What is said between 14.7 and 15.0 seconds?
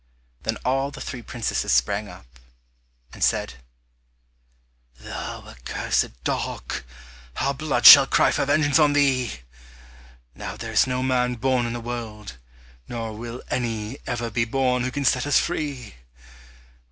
who